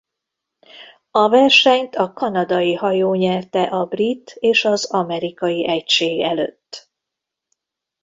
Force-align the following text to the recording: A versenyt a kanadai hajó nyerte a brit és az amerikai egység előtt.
A 1.11 1.29
versenyt 1.29 1.95
a 1.95 2.13
kanadai 2.13 2.73
hajó 2.73 3.13
nyerte 3.15 3.61
a 3.63 3.85
brit 3.85 4.35
és 4.39 4.65
az 4.65 4.91
amerikai 4.91 5.67
egység 5.67 6.21
előtt. 6.21 6.89